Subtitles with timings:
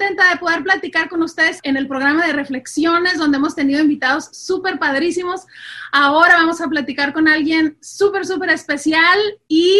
[0.00, 4.30] contenta de poder platicar con ustedes en el programa de reflexiones, donde hemos tenido invitados
[4.32, 5.42] súper padrísimos.
[5.92, 9.78] Ahora vamos a platicar con alguien súper, súper especial y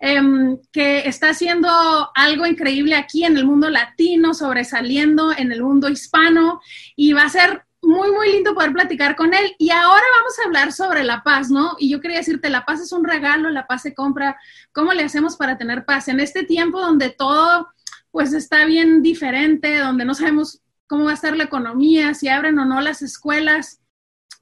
[0.00, 1.68] em, que está haciendo
[2.16, 6.60] algo increíble aquí en el mundo latino, sobresaliendo en el mundo hispano
[6.96, 9.54] y va a ser muy, muy lindo poder platicar con él.
[9.56, 11.76] Y ahora vamos a hablar sobre la paz, ¿no?
[11.78, 14.36] Y yo quería decirte, la paz es un regalo, la paz se compra.
[14.72, 16.08] ¿Cómo le hacemos para tener paz?
[16.08, 17.68] En este tiempo donde todo,
[18.10, 22.58] pues, está bien diferente, donde no sabemos cómo va a estar la economía, si abren
[22.58, 23.80] o no las escuelas,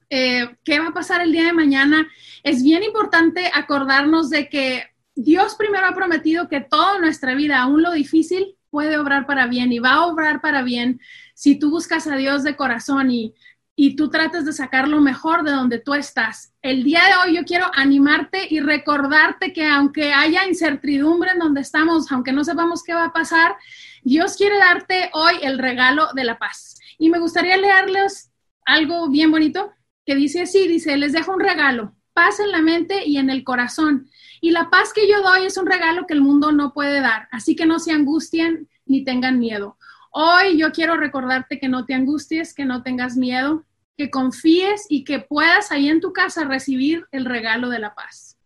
[0.09, 2.07] eh, qué va a pasar el día de mañana,
[2.43, 7.83] es bien importante acordarnos de que Dios primero ha prometido que toda nuestra vida, aún
[7.83, 10.99] lo difícil, puede obrar para bien y va a obrar para bien.
[11.35, 13.35] Si tú buscas a Dios de corazón y,
[13.81, 16.51] y tú tratas de sacar lo mejor de donde tú estás.
[16.61, 21.61] El día de hoy yo quiero animarte y recordarte que aunque haya incertidumbre en donde
[21.61, 23.55] estamos, aunque no sepamos qué va a pasar,
[24.03, 26.77] Dios quiere darte hoy el regalo de la paz.
[26.97, 28.33] Y me gustaría leerles
[28.65, 29.71] algo bien bonito
[30.05, 33.45] que dice así, dice, les dejo un regalo, paz en la mente y en el
[33.45, 34.09] corazón.
[34.41, 37.29] Y la paz que yo doy es un regalo que el mundo no puede dar,
[37.31, 39.77] así que no se angustien ni tengan miedo.
[40.11, 43.63] Hoy yo quiero recordarte que no te angusties, que no tengas miedo,
[43.99, 48.37] que confíes y que puedas ahí en tu casa recibir el regalo de la paz.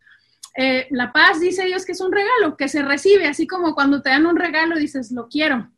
[0.57, 4.01] Eh, la paz dice Dios que es un regalo que se recibe, así como cuando
[4.01, 5.69] te dan un regalo dices, lo quiero.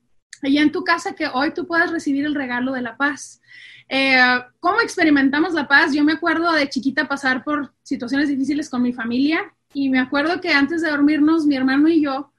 [0.41, 3.41] Allá en tu casa que hoy tú puedas recibir el regalo de la paz.
[3.89, 4.17] Eh,
[4.61, 5.93] ¿Cómo experimentamos la paz?
[5.93, 10.39] Yo me acuerdo de chiquita pasar por situaciones difíciles con mi familia y me acuerdo
[10.39, 12.31] que antes de dormirnos, mi hermano y yo,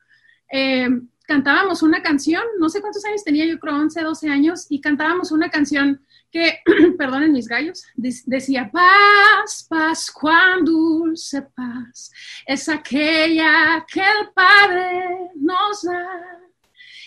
[0.50, 0.88] eh,
[1.26, 5.32] cantábamos una canción, no sé cuántos años tenía, yo creo 11, 12 años, y cantábamos
[5.32, 6.00] una canción
[6.36, 6.60] que,
[6.98, 12.12] perdonen mis gallos, decía, paz, paz, cuán dulce paz,
[12.44, 16.06] es aquella que el Padre nos da.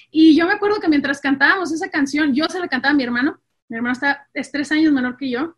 [0.09, 3.04] Y yo me acuerdo que mientras cantábamos esa canción, yo se la cantaba a mi
[3.04, 5.56] hermano, mi hermano está, es tres años menor que yo,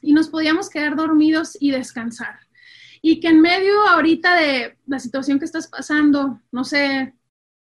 [0.00, 2.40] y nos podíamos quedar dormidos y descansar.
[3.02, 7.14] Y que en medio ahorita de la situación que estás pasando, no sé,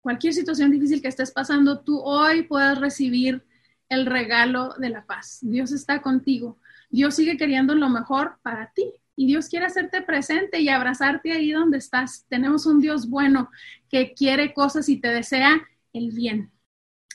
[0.00, 3.44] cualquier situación difícil que estés pasando, tú hoy puedes recibir
[3.90, 5.40] el regalo de la paz.
[5.42, 6.58] Dios está contigo.
[6.88, 11.50] Dios sigue queriendo lo mejor para ti y Dios quiere hacerte presente y abrazarte ahí
[11.50, 12.24] donde estás.
[12.28, 13.50] Tenemos un Dios bueno
[13.90, 15.60] que quiere cosas y te desea
[15.92, 16.50] el bien.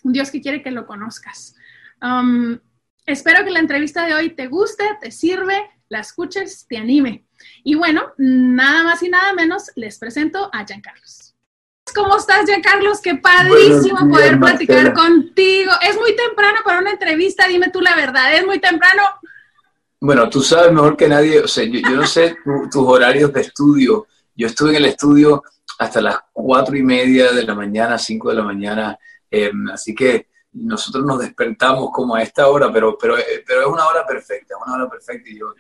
[0.03, 1.55] Un Dios que quiere que lo conozcas.
[2.01, 2.59] Um,
[3.05, 5.57] espero que la entrevista de hoy te guste, te sirve,
[5.89, 7.25] la escuches, te anime.
[7.63, 11.34] Y bueno, nada más y nada menos, les presento a Giancarlos.
[11.95, 12.99] ¿Cómo estás, Carlos?
[12.99, 15.71] Qué padrísimo poder platicar contigo.
[15.81, 19.01] Es muy temprano para una entrevista, dime tú la verdad, ¿es muy temprano?
[20.01, 22.35] Bueno, tú sabes mejor que nadie, o sea, yo, no sé
[22.69, 24.07] tus horarios de estudio.
[24.35, 25.41] Yo estuve en el estudio
[25.79, 28.99] hasta las cuatro y media de la mañana, cinco de la mañana,
[29.31, 33.67] em, así que nosotros nos despertamos como a esta hora, pero, pero, eh, pero es
[33.67, 35.29] una hora perfecta, una hora perfecta.
[35.29, 35.53] Y yo,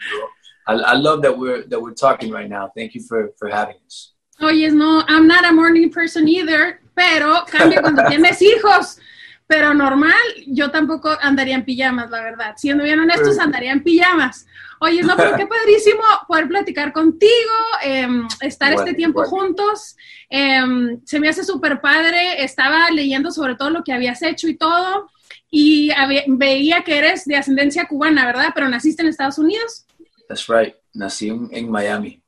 [0.67, 2.69] I, love that we're, that we're talking right now.
[2.75, 4.14] Thank you for, for having us.
[4.41, 8.99] Oye, no, I'm not a morning person either, pero cambia cuando tienes hijos.
[9.47, 10.13] Pero normal,
[10.47, 12.55] yo tampoco andaría en pijamas, la verdad.
[12.57, 14.47] Siendo bien honestos, andaría en pijamas.
[14.79, 17.53] Oye, no, pero qué padrísimo poder platicar contigo,
[17.83, 19.95] em, estar este tiempo juntos.
[20.29, 22.43] Em, se me hace súper padre.
[22.43, 25.11] Estaba leyendo sobre todo lo que habías hecho y todo.
[25.51, 25.91] Y
[26.27, 28.49] veía que eres de ascendencia cubana, ¿verdad?
[28.53, 29.85] Pero naciste en Estados Unidos.
[30.27, 30.73] That's right.
[30.93, 32.24] Nací en Miami.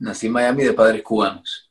[0.00, 1.70] Nací en Miami de padres cubanos.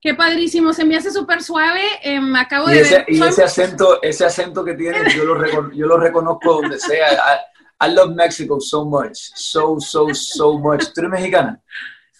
[0.00, 1.82] Qué padrísimo, se me hace súper suave.
[2.02, 5.86] Eh, acabo y de ese, Y ese acento, ese acento que tienes, yo lo, yo
[5.86, 7.12] lo reconozco donde sea.
[7.12, 10.84] I, I, love Mexico so much, so, so, so much.
[10.94, 11.60] ¿Tú eres mexicana?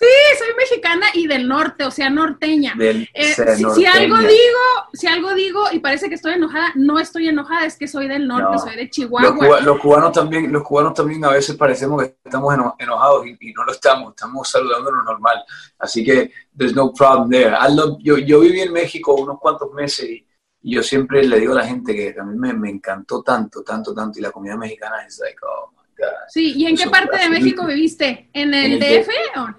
[0.05, 2.75] Sí, soy mexicana y del norte, o sea, norteña.
[2.79, 3.07] Eh,
[3.57, 7.77] si, algo digo, si algo digo y parece que estoy enojada, no estoy enojada, es
[7.77, 9.61] que soy del norte, soy de Chihuahua.
[9.61, 13.73] Los, cubanos también, los cubanos también a veces parecemos que estamos enojados y, no lo
[13.73, 15.45] estamos, estamos saludándonos normal.
[15.79, 17.57] Así que there's no problem there.
[18.01, 20.27] yo, yo viví en México unos cuantos meses y,
[20.67, 23.95] yo siempre le digo a la gente que a mí me, me encantó tanto, tanto,
[23.95, 25.74] tanto y la comida mexicana es like, oh,
[26.29, 28.29] Sí, ¿y en qué parte de México viviste?
[28.33, 29.09] ¿En el, DF?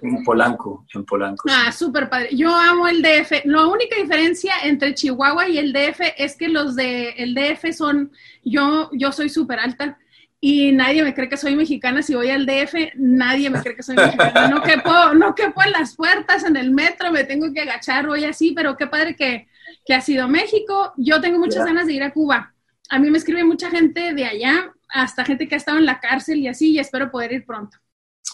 [0.02, 1.48] En Polanco, en Polanco.
[1.48, 2.28] Ah, súper padre.
[2.32, 3.44] Yo amo el DF.
[3.44, 8.12] La única diferencia entre Chihuahua y el DF es que los de el DF son,
[8.44, 9.98] yo, yo soy súper alta
[10.40, 12.02] y nadie me cree que soy mexicana.
[12.02, 14.48] Si voy al DF, nadie me cree que soy mexicana.
[14.48, 18.24] No quepo, no quepo en las puertas, en el metro, me tengo que agachar, voy
[18.24, 19.48] así, pero qué padre que,
[19.84, 20.92] que ha sido México.
[20.96, 22.52] Yo tengo muchas ganas de ir a Cuba.
[22.88, 26.00] A mí me escribe mucha gente de allá hasta gente que ha estado en la
[26.00, 27.78] cárcel y así, y espero poder ir pronto.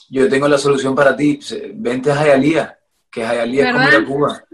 [0.08, 1.38] Yo tengo la solución para ti.
[1.74, 2.78] Vente a Jayalía,
[3.10, 4.44] que Jayalía es como ir a Cuba.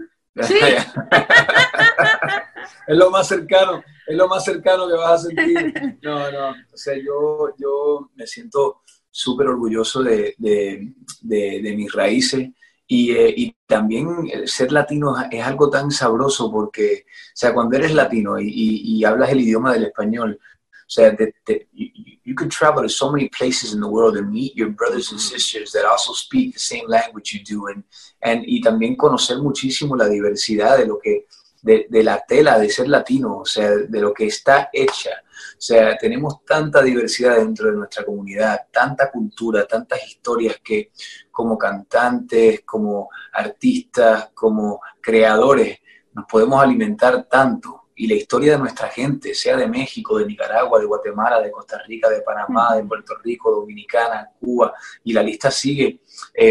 [0.41, 0.55] Sí.
[2.87, 5.99] es lo más cercano, es lo más cercano que vas a sentir.
[6.01, 8.81] No, no, o sea, yo, yo me siento
[9.11, 12.49] súper orgulloso de, de, de, mis raíces
[12.87, 14.07] y, eh, y, también
[14.45, 19.05] ser latino es algo tan sabroso porque, o sea, cuando eres latino y, y, y
[19.05, 20.39] hablas el idioma del español,
[20.89, 21.89] sea, that, that you,
[22.23, 25.21] you can travel to so many places in the world and meet your brothers and
[25.21, 27.67] sisters that also speak the same language you do.
[27.67, 27.83] And,
[28.23, 31.25] and, y también conocer muchísimo la diversidad de lo que,
[31.61, 35.11] de, de la tela de ser latino, o sea, de lo que está hecha.
[35.57, 40.91] O sea, tenemos tanta diversidad dentro de nuestra comunidad, tanta cultura, tantas historias que
[41.31, 45.79] como cantantes, como artistas, como creadores,
[46.13, 50.79] nos podemos alimentar tanto y la historia de nuestra gente, sea de México, de Nicaragua,
[50.79, 54.73] de Guatemala, de Costa Rica, de Panamá, de Puerto Rico, Dominicana, Cuba,
[55.03, 55.99] y la lista sigue.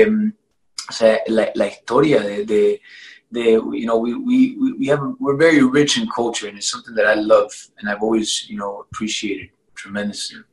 [0.06, 0.30] Um,
[0.90, 2.82] o sea, la, la historia de, de,
[3.30, 6.94] de, you know, we, we, we have, we're very rich in culture and it's something
[6.94, 10.44] that I love and I've always, you know, appreciated tremendously.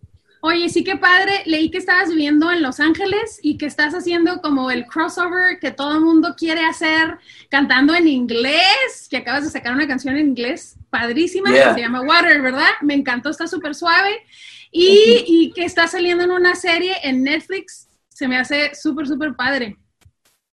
[0.48, 4.42] Oye, sí que padre, leí que estabas viviendo en Los Ángeles y que estás haciendo
[4.42, 7.18] como el crossover que todo el mundo quiere hacer,
[7.50, 12.02] cantando en inglés, que acabas de sacar una canción en inglés padrísima, que se llama
[12.02, 12.70] Water, ¿verdad?
[12.82, 14.24] Me encantó, está súper suave.
[14.72, 19.34] Y, y, que está saliendo en una serie en Netflix, se me hace súper, súper
[19.34, 19.78] padre.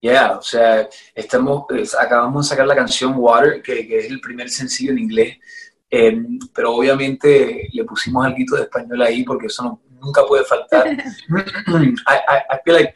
[0.01, 1.65] Ya, yeah, o sea, estamos,
[1.99, 5.37] acabamos de sacar la canción Water, que, que es el primer sencillo en inglés
[5.95, 6.19] eh,
[6.55, 10.87] pero obviamente le pusimos algo de español ahí porque eso no, nunca puede faltar.
[10.97, 12.15] I,
[12.49, 12.95] I, feel like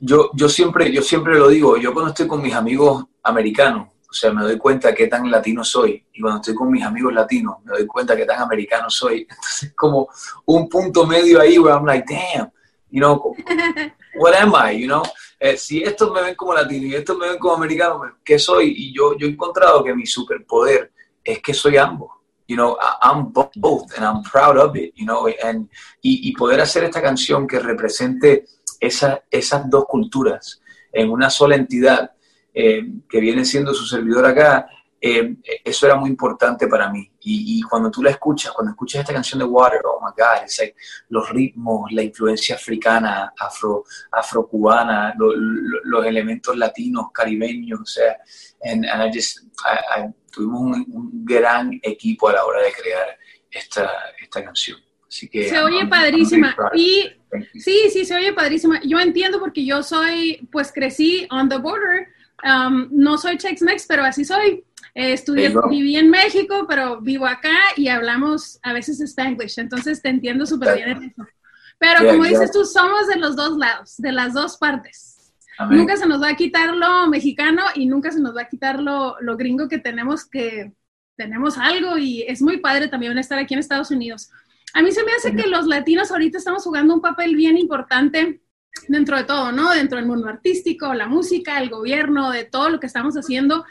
[0.00, 4.12] yo, yo, siempre, yo siempre lo digo, yo cuando estoy con mis amigos americanos, o
[4.12, 6.04] sea, me doy cuenta qué tan latino soy.
[6.12, 9.20] Y cuando estoy con mis amigos latinos, me doy cuenta qué tan americano soy.
[9.30, 10.08] Entonces, como
[10.46, 12.50] un punto medio ahí, where I'm like, damn,
[12.90, 13.34] you know,
[14.18, 15.02] what am I, you know?
[15.38, 18.72] Eh, si estos me ven como latino y estos me ven como americano, ¿qué soy?
[18.76, 20.92] Y yo, yo he encontrado que mi superpoder
[21.22, 22.10] es que soy ambos.
[22.48, 25.68] You know, I'm both and I'm proud of it, you know, and,
[26.00, 28.46] y, y poder hacer esta canción que represente
[28.80, 30.60] esa, esas dos culturas
[30.92, 32.12] en una sola entidad
[32.58, 34.66] eh, que viene siendo su servidor acá,
[34.98, 37.12] eh, eso era muy importante para mí.
[37.20, 40.42] Y, y, cuando tú la escuchas, cuando escuchas esta canción de Water, oh my God,
[40.42, 40.74] it's like
[41.10, 48.16] los ritmos, la influencia africana, afro, afrocubana, lo, lo, los elementos latinos, caribeños, o sea,
[48.62, 52.72] and, and I just, I, I tuvimos un, un, gran equipo a la hora de
[52.72, 53.18] crear
[53.50, 54.78] esta, esta canción.
[55.06, 56.56] Así que, se oye I'm, padrísima.
[56.58, 57.12] I'm y
[57.58, 58.80] sí, sí, se oye padrísima.
[58.82, 62.15] Yo entiendo porque yo soy, pues crecí on the border.
[62.44, 64.64] Um, no soy Tex-Mex, pero así soy.
[64.94, 70.08] Eh, estudié, viví en México, pero vivo acá y hablamos a veces Spanglish, entonces te
[70.08, 71.26] entiendo súper bien en eso.
[71.78, 72.32] Pero yeah, como yeah.
[72.32, 75.34] dices tú, somos de los dos lados, de las dos partes.
[75.58, 75.78] Amén.
[75.78, 78.80] Nunca se nos va a quitar lo mexicano y nunca se nos va a quitar
[78.80, 80.72] lo, lo, gringo que tenemos, que
[81.16, 84.30] tenemos algo y es muy padre también estar aquí en Estados Unidos.
[84.72, 88.40] A mí se me hace que los latinos ahorita estamos jugando un papel bien importante
[88.88, 89.72] dentro de todo, ¿no?
[89.72, 93.64] Dentro del mundo artístico, la música, el gobierno, de todo lo que estamos haciendo.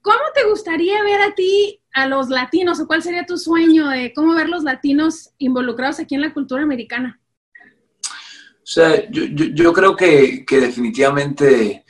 [0.00, 4.12] ¿Cómo te gustaría ver a ti, a los latinos, o cuál sería tu sueño de
[4.14, 7.20] cómo ver los latinos involucrados aquí en la cultura americana?
[8.02, 11.84] O sea, yo, yo, yo creo que, que definitivamente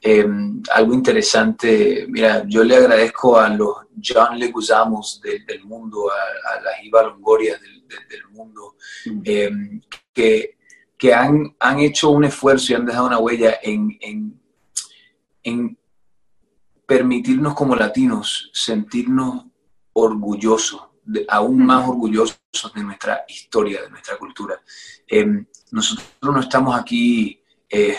[0.00, 0.26] eh,
[0.72, 6.60] algo interesante, mira, yo le agradezco a los John Leguzamos del, del mundo, a, a,
[6.60, 8.76] las Iva Longoria del, del, del mundo,
[9.24, 9.50] eh,
[10.12, 10.56] que,
[11.02, 14.40] que han, han, hecho un esfuerzo y han dejado una huella en, en,
[15.42, 15.76] en
[16.86, 19.46] permitirnos como latinos sentirnos
[19.94, 22.38] orgullosos, de, aún más orgullosos
[22.72, 24.62] de nuestra historia, de nuestra cultura.
[25.08, 27.96] Eh, nosotros no estamos aquí eh,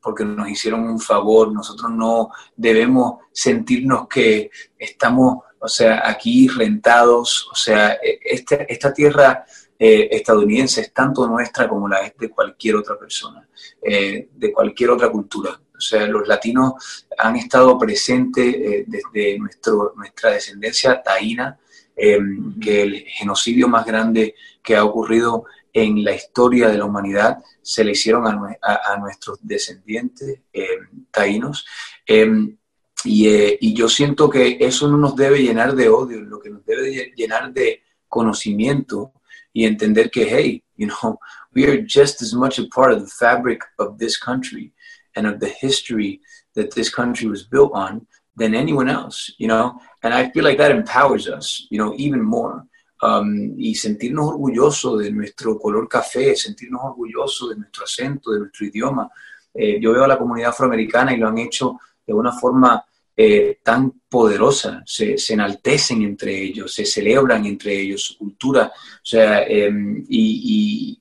[0.00, 7.50] porque nos hicieron un favor, nosotros no debemos sentirnos que estamos, o sea, aquí rentados,
[7.52, 9.44] o sea, este, esta tierra
[9.80, 13.48] eh, estadounidense es tanto nuestra como la es de cualquier otra persona,
[13.82, 15.58] eh, de cualquier otra cultura.
[15.76, 21.58] O sea, los latinos han estado presentes eh, desde nuestro, nuestra descendencia taína,
[21.96, 27.84] que el genocidio más grande que ha ocurrido en la historia de la humanidad se
[27.84, 30.66] le hicieron a, a, a nuestros descendientes eh,
[31.10, 31.66] taínos.
[32.06, 32.56] Eh,
[33.04, 36.50] y, eh, y, yo siento que eso no nos debe llenar de odio, lo que
[36.50, 39.12] nos debe llenar de conocimiento
[39.52, 41.18] y entender que, hey, you know,
[41.54, 44.72] we are just as much a part of the fabric of this country
[45.16, 46.20] and of the history
[46.54, 50.58] that this country was built on than anyone else, you know, and I feel like
[50.58, 52.66] that empowers us, you know, even more.
[53.02, 58.66] um, y sentirnos orgullosos de nuestro color café, sentirnos orgullosos de nuestro acento, de nuestro
[58.66, 59.10] idioma.
[59.54, 62.84] Eh, yo veo a la comunidad afroamericana y lo han hecho de una forma
[63.22, 69.42] eh, tan poderosa, se, enaltecen entre ellos, se celebran entre ellos su cultura, o sea,
[69.42, 70.98] em, y,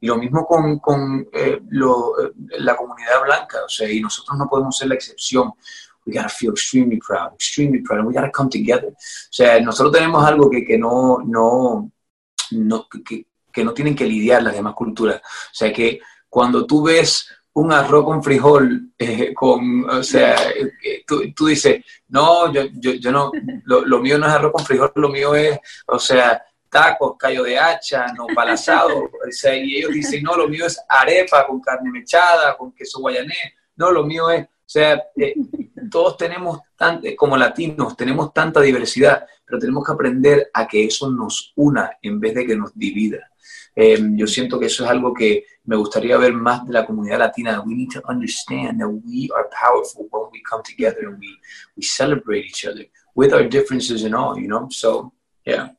[0.00, 1.60] lo mismo con, con eh,
[2.58, 5.52] la comunidad blanca, o sea, y nosotros no podemos ser la excepción.
[6.06, 8.88] We gotta feel extremely proud, extremely proud, and we gotta come together.
[8.88, 11.92] O sea, nosotros tenemos algo que, que no, no,
[12.52, 15.20] no que, que no tienen que lidiar las demás culturas.
[15.20, 21.02] O sea, que cuando tú ves un arroz con frijol, eh, con, o sea, eh,
[21.06, 23.32] tú, tú, dices, no, yo, yo, yo no,
[23.64, 27.42] lo, lo, mío no es arroz con frijol, lo mío es, o sea, tacos, callo
[27.42, 28.98] de hacha, no palazado,
[29.28, 33.00] o sea, y ellos dicen, no, lo mío es arepa con carne mechada, con queso
[33.00, 35.34] guayanés, no, lo mío es, o sea, eh,
[35.90, 41.10] todos tenemos, tan, como latinos, tenemos tanta diversidad, pero tenemos que aprender a que eso
[41.10, 43.30] nos una en vez de que nos divida.
[43.74, 47.18] Eh, yo siento que eso es algo que me gustaría ver más de la comunidad
[47.18, 47.60] latina.
[47.60, 51.38] We need to understand that we are powerful when we come together and we,
[51.76, 54.68] we celebrate each other with our differences and all, you know?
[54.70, 55.12] So,
[55.44, 55.74] yeah.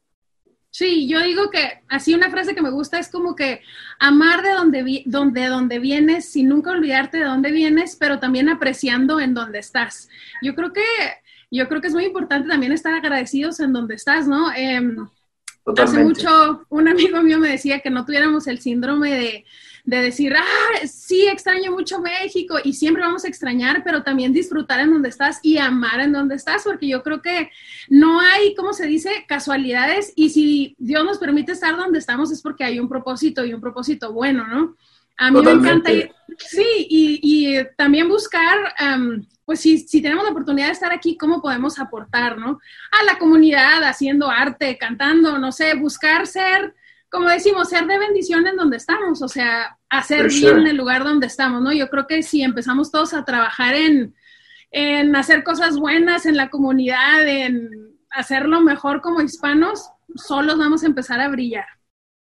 [0.70, 3.62] Sí, yo digo que así una frase que me gusta es como que
[4.00, 9.20] amar de donde, donde, donde vienes sin nunca olvidarte de dónde vienes, pero también apreciando
[9.20, 10.08] en dónde estás.
[10.44, 10.84] Yo creo que,
[11.50, 14.54] yo creo que es muy importante también estar agradecidos en donde estás, ¿no?
[14.54, 14.96] Eh,
[15.78, 19.46] Hace mucho un amigo mío me decía que no tuviéramos el síndrome de,
[19.90, 24.80] de, decir, ah, sí, extraño mucho México y siempre vamos a extrañar, pero también disfrutar
[24.80, 27.52] en donde estás y amar en donde estás, porque yo creo que
[27.90, 32.42] no hay, ¿cómo se dice?, casualidades y si Dios nos permite estar donde estamos es
[32.42, 34.76] porque hay un propósito y un propósito bueno, ¿no?
[35.18, 38.58] A mí me encanta ir, sí, y, y también buscar
[39.50, 42.60] pues si, si tenemos la oportunidad de estar aquí, ¿cómo podemos aportar, no?
[42.92, 46.76] A la comunidad, haciendo arte, cantando, no sé, buscar ser,
[47.10, 51.04] como decimos, ser de bendición en donde estamos, o sea, hacer bien en el lugar
[51.04, 51.74] donde estamos, ¿no?
[51.74, 54.16] Yo creo que si empezamos todos a trabajar en,
[54.72, 57.70] en hacer cosas buenas en la comunidad, en
[58.12, 61.66] hacerlo mejor como hispanos, solos vamos a empezar a brillar.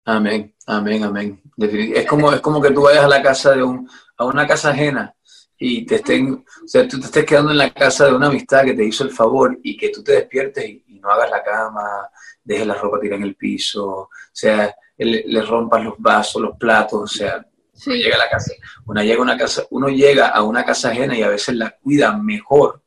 [0.04, 1.42] Amén, amén, amén.
[1.58, 4.70] Es como, es como que tú vayas a la casa de un, a una casa
[4.70, 5.14] ajena
[5.58, 8.64] y te estén, o sea, tú te estés quedando en la casa de una amistad
[8.64, 11.82] que te hizo el favor y que tú te despiertes y, no hagas la cama,
[12.44, 17.02] dejes la ropa tirada en el piso, o sea, le, rompas los vasos, los platos,
[17.02, 17.46] o sea,
[17.87, 18.52] uno llega a la casa,
[18.87, 21.70] uno llega a una casa, uno llega a una casa ajena y a veces la
[21.70, 22.82] cuida mejor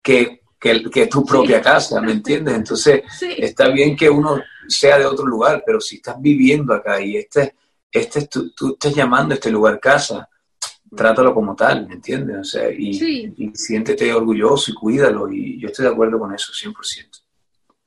[0.00, 2.54] que, que, tu propia casa, ¿me entiendes?
[2.54, 7.16] Entonces, está bien que uno sea de otro lugar, pero si estás viviendo acá y
[7.16, 7.54] este,
[7.90, 10.28] este tú, tú estás llamando a este lugar casa,
[10.94, 12.36] trátalo como tal, ¿me entiendes?
[12.38, 17.22] O sea, y, siéntete orgulloso y cuídalo, y yo estoy de acuerdo con eso, 100%.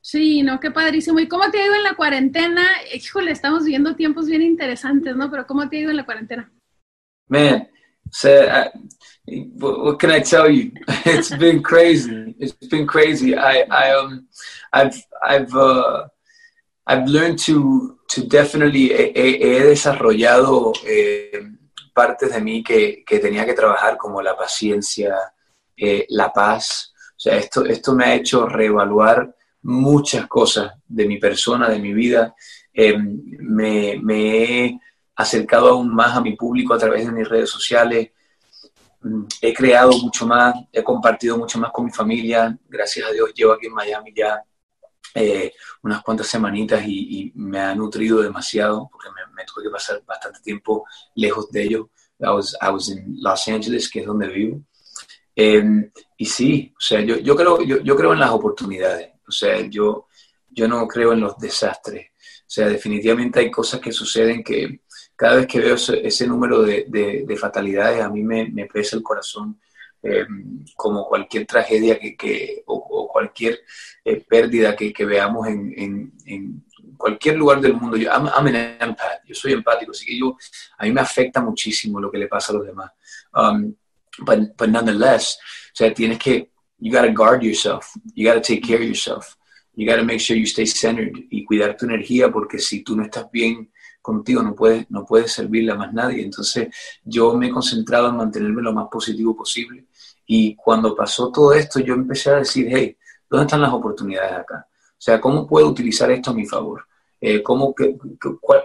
[0.05, 1.17] Sí, no, qué padrísimo.
[1.17, 2.63] ¿Y cómo te ha ido en la cuarentena?
[2.93, 5.31] Híjole, estamos viviendo tiempos bien interesantes, ¿no?
[5.31, 6.53] Pero ¿cómo te ha ido en la cuarentena?
[7.27, 7.67] Man,
[8.12, 8.29] so,
[9.57, 10.71] what can I tell you?
[11.05, 12.35] It's been crazy.
[12.38, 13.33] It's been crazy.
[13.33, 14.27] I, I um,
[14.71, 16.07] I've, I've, uh,
[16.85, 21.50] I've learned to, to definitely, he, desarrollado eh,
[21.95, 25.15] partes de mí que, que tenía que trabajar, como la paciencia,
[25.75, 26.93] eh, la paz.
[26.93, 29.33] O sea, esto, esto me ha hecho reevaluar
[29.65, 32.36] muchas cosas de mi persona, de mi vida.
[32.72, 34.79] Em, me, me, he
[35.15, 38.12] acercado aún más a mi público a través de mis redes sociales.
[39.01, 42.57] Mm, he creado mucho más, he compartido mucho más con mi familia.
[42.67, 44.43] Gracias a Dios llevo aquí en Miami ya
[45.15, 50.41] eh, unas cuantas semanitas y, me ha nutrido demasiado porque me, tuve que pasar bastante
[50.41, 51.88] tiempo lejos de ellos.
[52.19, 54.62] I was, I was in Los Angeles, que es donde vivo.
[55.36, 59.32] Em, y sí, o sea, yo, yo, creo, yo, yo, creo en las oportunidades, o
[59.32, 60.08] sea, yo,
[60.50, 62.10] yo no creo en los desastres.
[62.41, 64.82] O sea, definitivamente hay cosas que suceden que
[65.15, 66.86] cada vez que veo ese, número de,
[67.25, 69.60] de, fatalidades, a mí me, me pesa el corazón
[70.03, 73.62] em, como cualquier tragedia que, que o, cualquier
[74.03, 76.65] eh, pérdida que, que veamos en, en, en,
[76.98, 80.38] cualquier lugar del mundo, yo, I'm, I'm an yo soy empático, así que yo,
[80.77, 82.91] a mí me afecta muchísimo lo que le pasa a los demás.
[83.34, 83.74] Um,
[84.20, 88.77] but, but nonetheless, o sea, tienes que, you gotta guard yourself, you gotta take care
[88.77, 89.36] of yourself,
[89.75, 93.03] you gotta make sure you stay centered y cuidar tu energía porque si tú no
[93.03, 96.24] estás bien contigo no puedes, no puedes servirle a más nadie.
[96.24, 96.67] Entonces
[97.03, 99.88] yo me he concentrado en mantenerme lo más positivo posible
[100.25, 102.98] y cuando pasó todo esto yo empecé a decir, hey,
[103.29, 104.67] ¿dónde están las oportunidades acá?
[104.70, 106.86] O sea, ¿cómo puedo utilizar esto a mi favor?
[107.20, 107.98] Eh, cómo, que,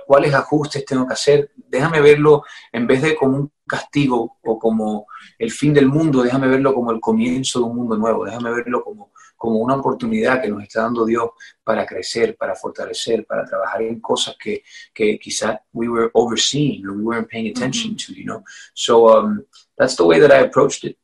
[0.07, 1.51] cuáles ajustes tengo que hacer.
[1.57, 5.07] Déjame verlo en vez de como un castigo o como
[5.39, 8.83] el fin del mundo, déjame verlo como el comienzo de un mundo nuevo, déjame verlo
[8.83, 11.31] como, como una oportunidad que nos está dando Dios
[11.63, 16.97] para crecer, para fortalecer, para trabajar en cosas que, que quizás we were overseeing or
[16.97, 18.43] we weren't paying attention to, you know.
[18.75, 19.45] So um,
[19.79, 20.99] that's the way that I approached it.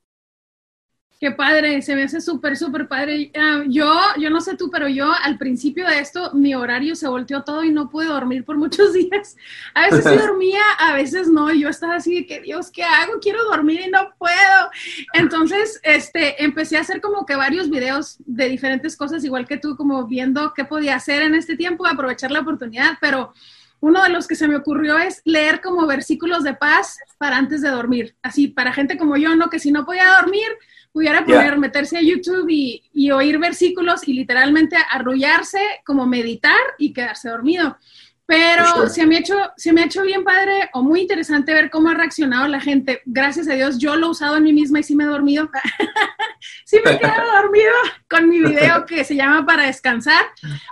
[1.18, 3.30] Qué padre, se me hace súper, súper padre.
[3.34, 7.08] Ah, yo, yo no sé tú, pero yo al principio de esto, mi horario se
[7.08, 9.34] volteó todo y no pude dormir por muchos días.
[9.72, 11.50] A veces sí dormía, a veces no.
[11.54, 13.14] Yo estaba así de que, Dios, ¿qué hago?
[13.20, 14.70] Quiero dormir y no puedo.
[15.14, 19.74] Entonces, este, empecé a hacer como que varios videos de diferentes cosas, igual que tú,
[19.74, 23.32] como viendo qué podía hacer en este tiempo, aprovechar la oportunidad, pero
[23.80, 27.62] uno de los que se me ocurrió es leer como versículos de paz para antes
[27.62, 28.16] de dormir.
[28.22, 29.48] Así, para gente como yo, ¿no?
[29.48, 30.48] Que si no podía dormir,
[30.96, 37.28] pudiera poner, meterse a YouTube y, oír versículos y literalmente arrullarse, como meditar y quedarse
[37.28, 37.76] dormido.
[38.24, 41.68] Pero se, me ha hecho, se me ha hecho bien padre o muy interesante ver
[41.68, 43.02] cómo ha reaccionado la gente.
[43.04, 45.50] Gracias a Dios, yo lo he usado en mí misma y sí me he dormido.
[46.64, 47.72] sí me he quedado dormido
[48.08, 50.24] con mi video que se llama Para descansar.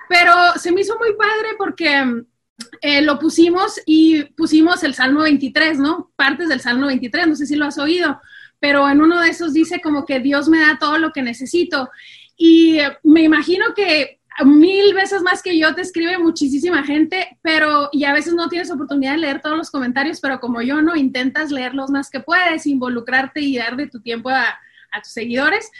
[0.08, 2.24] Pero se me hizo muy padre porque
[2.80, 6.12] eh, lo pusimos y pusimos el Salmo 23, ¿no?
[6.16, 8.22] Partes del Salmo 23, no sé si lo has oído
[8.64, 11.90] pero en uno de esos dice como que Dios me da todo lo que necesito.
[12.34, 18.04] Y me imagino que mil veces más que yo te escribe muchísima gente, pero y
[18.04, 21.50] a veces no tienes oportunidad de leer todos los comentarios, pero como yo no, intentas
[21.50, 24.58] leerlos más que puedes, involucrarte y dar de tu tiempo a,
[24.92, 25.70] a tus seguidores.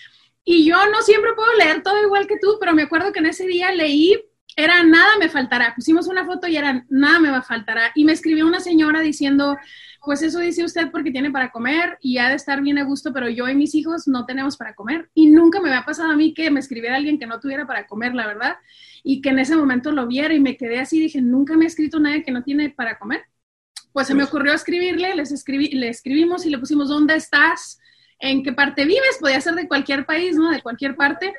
[0.44, 3.26] Y yo no siempre puedo leer todo igual que tú, pero me acuerdo que en
[3.26, 4.22] ese día leí,
[4.56, 5.75] era nada me faltará.
[5.75, 7.90] Pusimos una foto y era nada me va a faltará.
[7.94, 9.56] Y me escribió una señora diciendo,
[10.04, 13.12] pues eso dice usted porque tiene para comer y ha de estar bien a gusto,
[13.12, 15.11] pero yo y mis hijos no tenemos para comer.
[15.14, 17.87] Y nunca me había pasado a mí que me escribiera alguien que no tuviera para
[17.87, 18.56] comer, la verdad,
[19.02, 21.68] y que en ese momento lo viera y me quedé así, dije, nunca me ha
[21.68, 23.23] escrito nadie que no tiene para comer.
[23.92, 27.78] Pues se me pues ocurrió escribirle, les escribí, le escribimos y le pusimos, ¿dónde estás?
[28.18, 29.18] ¿En qué parte vives?
[29.20, 30.50] Podía ser de cualquier país, ¿no?
[30.50, 31.32] De cualquier parte.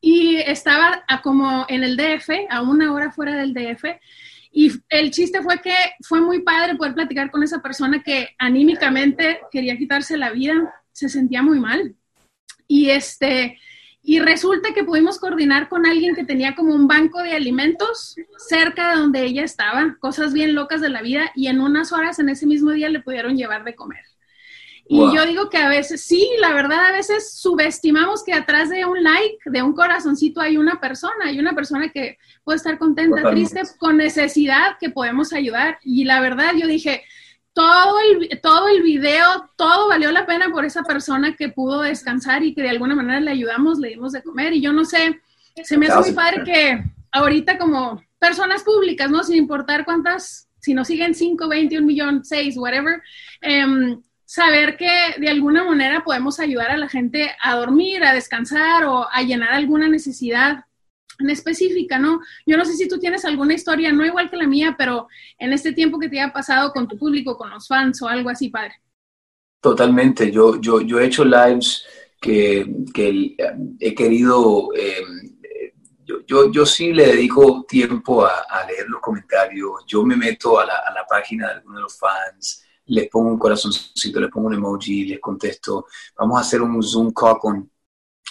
[0.00, 3.84] Y estaba como en el DF, a una hora fuera del DF,
[4.52, 9.40] y el chiste fue que fue muy padre poder platicar con esa persona que anímicamente
[9.50, 11.94] quería quitarse la vida, se sentía muy mal.
[12.66, 13.58] Y este,
[14.02, 18.90] y resulta que pudimos coordinar con alguien que tenía como un banco de alimentos cerca
[18.90, 22.28] de donde ella estaba, cosas bien locas de la vida, y en unas horas en
[22.28, 24.04] ese mismo día le pudieron llevar de comer.
[24.92, 28.84] Y yo digo que a veces, sí, la verdad, a veces subestimamos que atrás de
[28.84, 33.30] un like, de un corazoncito, hay una persona, hay una persona que puede estar contenta,
[33.30, 35.78] triste, con necesidad, que podemos ayudar.
[35.84, 37.04] Y la verdad, yo dije,
[37.52, 42.42] todo el, todo el video, todo valió la pena por esa persona que pudo descansar
[42.42, 44.54] y que de alguna manera le ayudamos, le dimos de comer.
[44.54, 45.20] Y yo no sé,
[45.62, 49.22] se me hace muy padre que ahorita como personas públicas, ¿no?
[49.22, 53.00] Sin importar cuántas, si nos siguen 5, 20, un millón, 6, whatever,
[53.40, 53.96] eh,
[54.30, 54.88] saber que
[55.18, 59.50] de alguna manera podemos ayudar a la gente a dormir, a descansar o a llenar
[59.50, 60.66] alguna necesidad
[61.18, 62.20] en específica, ¿no?
[62.46, 65.52] Yo no sé si tú tienes alguna historia, no igual que la mía, pero en
[65.52, 68.50] este tiempo que te haya pasado con tu público, con los fans o algo así,
[68.50, 68.74] padre.
[69.60, 71.84] Totalmente, yo, yo, yo he hecho lives
[72.20, 72.64] que,
[72.94, 73.34] que
[73.80, 75.02] he querido, eh,
[76.04, 80.66] yo, yo, yo, sí le dedico tiempo a, leer los comentarios, yo me meto a
[80.66, 84.48] la, a la página de algunos de los fans, les pongo un corazoncito, les pongo
[84.48, 85.86] un emoji, les contesto.
[86.18, 87.70] Vamos a hacer un Zoom call con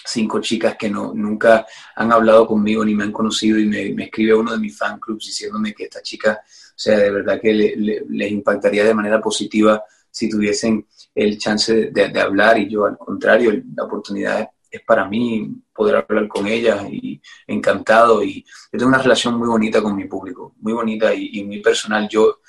[0.06, 4.34] cinco chicas que no, nunca han hablado conmigo ni me han conocido y me, escribe
[4.34, 8.32] uno de mis fan clubs diciéndome que esta chica, o sea, de verdad que les
[8.32, 13.84] impactaría de manera positiva si tuviesen el chance de, hablar y yo al contrario, la
[13.84, 19.36] oportunidad es para mí poder hablar con ellas y encantado y yo tengo una relación
[19.36, 22.08] muy bonita con mi público, muy bonita y, y muy personal.
[22.10, 22.40] Yo,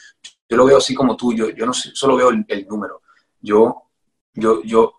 [0.50, 3.02] yo lo veo así como tú, yo, yo no solo veo el, número,
[3.40, 3.84] yo,
[4.34, 4.94] yo, yo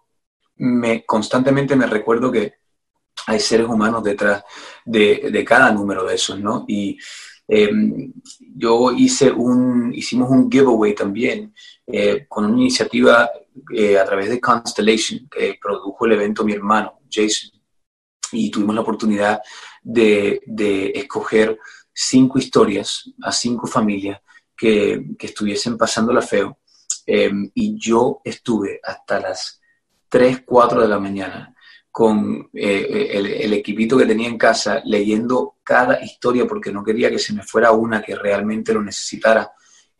[0.55, 2.53] me, constantemente me recuerdo que
[3.27, 4.43] hay seres humanos detrás
[4.85, 6.63] de, cada número de esos, ¿no?
[6.69, 6.97] Y
[7.49, 8.13] em,
[8.55, 11.53] yo hice un, hicimos un giveaway también
[11.85, 13.29] eh, con una iniciativa
[13.75, 17.51] eh, a través de Constellation, que produjo el evento mi hermano, Jason,
[18.31, 19.41] y tuvimos la oportunidad
[19.83, 21.59] de, de escoger
[21.93, 24.21] cinco historias a cinco familias
[24.61, 26.59] que, estuviesen pasando la feo.
[27.07, 29.59] Em, y yo estuve hasta las
[30.07, 31.55] 3, 4 de la mañana
[31.89, 37.19] con eh, el, equipito que tenía en casa leyendo cada historia porque no quería que
[37.19, 39.51] se me fuera una que realmente lo necesitara.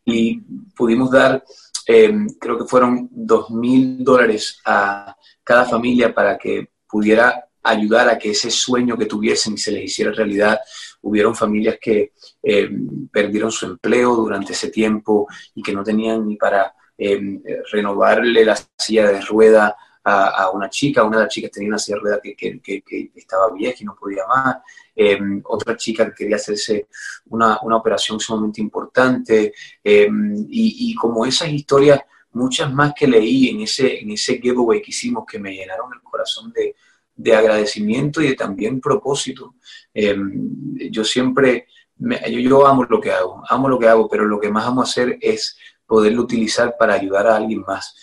[0.06, 0.40] Y
[0.76, 1.44] pudimos dar,
[1.88, 8.18] em, creo que fueron dos mil dólares a cada familia para que pudiera ayudar a
[8.18, 10.60] que ese sueño que tuviesen se les hiciera realidad
[11.02, 12.70] hubieron familias que eh,
[13.12, 18.58] perdieron su empleo durante ese tiempo y que no tenían ni para eh, renovarle la
[18.78, 22.20] silla de rueda a, una chica, una de las chicas tenía una silla de rueda
[22.22, 24.58] que, estaba vieja y no podía más,
[24.96, 26.88] eh, otra chica quería hacerse
[27.30, 32.02] una, operación sumamente importante, y, como esas historias
[32.34, 36.02] muchas más que leí en ese, en ese giveaway que hicimos que me llenaron el
[36.02, 36.76] corazón de,
[37.22, 39.56] de agradecimiento y de también propósito.
[39.94, 44.40] Em, yo siempre, yo, yo, amo lo que hago, amo lo que hago, pero lo
[44.40, 47.96] que más amo hacer es poderlo utilizar para ayudar a alguien más.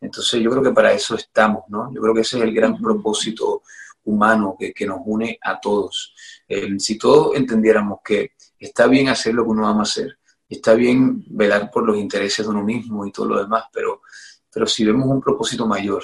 [0.00, 1.92] Entonces yo creo que para eso estamos, ¿no?
[1.94, 3.62] Yo creo que ese es el gran propósito
[4.04, 6.14] humano que, que nos une a todos.
[6.48, 11.24] Em, si todos entendiéramos que está bien hacer lo que uno ama hacer, está bien
[11.28, 14.02] velar por los intereses de uno mismo y todo lo demás, pero,
[14.52, 16.02] pero si vemos un propósito mayor,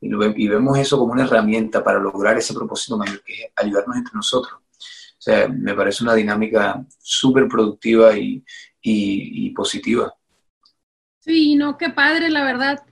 [0.00, 4.14] y, vemos eso como una herramienta para lograr ese propósito mayor, que es ayudarnos entre
[4.14, 4.60] nosotros.
[4.60, 8.44] O sea, me parece una dinámica súper productiva y,
[8.80, 10.14] y, positiva.
[11.28, 12.82] Sí, no, qué padre, la verdad.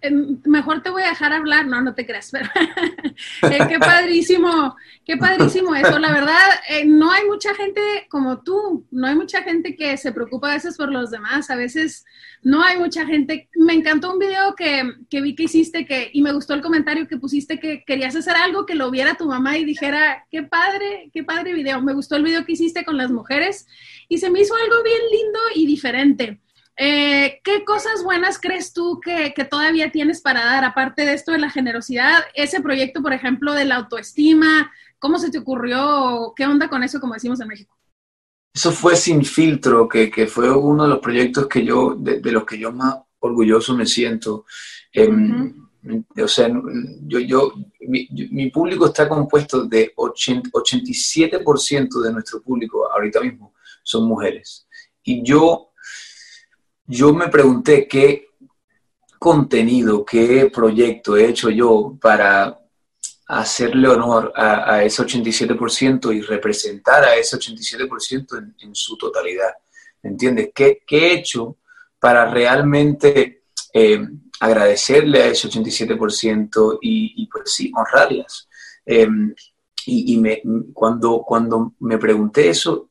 [0.45, 2.45] Mejor te voy a dejar hablar, no, no te creas, pero
[3.51, 5.99] eh, qué padrísimo, qué padrísimo eso.
[5.99, 10.13] La verdad, eh, no hay mucha gente como tú, no hay mucha gente que se
[10.13, 11.49] preocupa a veces por los demás.
[11.49, 12.05] A veces
[12.43, 13.49] no hay mucha gente.
[13.55, 17.09] Me encantó un video que, que vi que hiciste que, y me gustó el comentario
[17.09, 21.09] que pusiste que querías hacer algo que lo viera tu mamá y dijera, qué padre,
[21.11, 21.81] qué padre video.
[21.81, 23.67] Me gustó el video que hiciste con las mujeres
[24.11, 26.43] y se me hizo algo bien lindo y diferente.
[26.79, 31.39] Eh, ¿Qué cosas buenas crees tú que, todavía tienes para dar, aparte de esto de
[31.39, 32.23] la generosidad?
[32.35, 36.35] Ese proyecto, por ejemplo, de la autoestima, ¿cómo se te ocurrió?
[36.37, 37.75] ¿Qué onda con eso, como decimos en México?
[38.53, 42.59] Eso fue Sin Filtro, que, fue uno de los proyectos que yo, de, los que
[42.59, 44.45] yo más orgulloso me siento.
[44.93, 45.55] Em,
[46.23, 46.51] o sea,
[47.03, 54.67] yo, yo, mi, público está compuesto de 87% de nuestro público ahorita mismo son mujeres.
[55.03, 55.71] Y yo
[56.87, 58.31] yo me pregunté qué
[59.19, 62.61] contenido, qué proyecto he hecho yo para
[63.29, 69.53] hacerle honor a, ese 87% y representar a ese 87% en, su totalidad.
[70.03, 70.51] ¿Me entiendes?
[70.55, 71.57] ¿Qué, he hecho
[71.99, 74.07] para realmente eh,
[74.39, 78.49] agradecerle a ese 87% y, pues sí, honrarlas?
[78.85, 79.35] Em,
[79.87, 80.23] y,
[80.73, 82.91] cuando, cuando me pregunté eso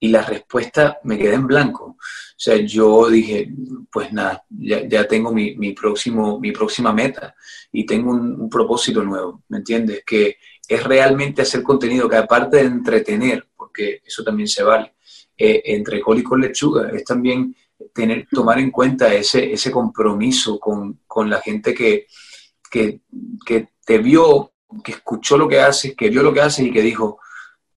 [0.00, 1.84] y la respuesta me quedé en blanco.
[1.84, 3.50] O sea, yo dije,
[3.90, 7.34] pues nada, ya, tengo mi, próximo, mi próxima meta
[7.72, 10.02] y tengo un, propósito nuevo, ¿me entiendes?
[10.04, 10.36] Que
[10.68, 14.94] es realmente hacer contenido que aparte de entretener, porque eso también se vale,
[15.36, 17.54] eh, entre col y con lechuga, es también
[17.92, 20.98] tener, tomar en cuenta ese, ese compromiso con,
[21.30, 22.06] la gente que,
[22.70, 23.00] que,
[23.46, 24.52] que te vio,
[24.82, 27.20] que escuchó lo que haces, que vio lo que haces y que dijo,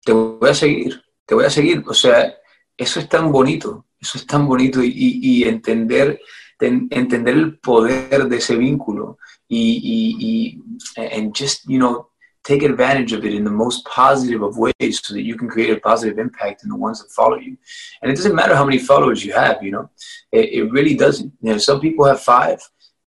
[0.02, 1.82] te voy a seguir, te voy a seguir.
[1.86, 2.34] O sea,
[2.76, 6.20] eso es tan bonito, eso es tan bonito y, entender,
[6.60, 10.60] entender el poder de ese vínculo y,
[10.96, 12.08] and just, you know,
[12.46, 15.70] take advantage of it in the most positive of ways so that you can create
[15.70, 17.56] a positive impact in the ones that follow you.
[18.00, 19.90] And it doesn't matter how many followers you have, you know,
[20.30, 21.32] it, really doesn't.
[21.42, 22.60] You know, some people have five,